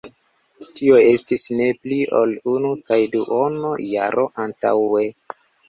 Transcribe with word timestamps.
Tio 0.79 0.95
estis 1.01 1.43
ne 1.59 1.67
pli 1.83 1.99
ol 2.21 2.33
unu 2.55 2.73
kaj 2.89 2.99
duono 3.19 3.77
jaro 3.93 4.27
antaŭe. 4.49 5.09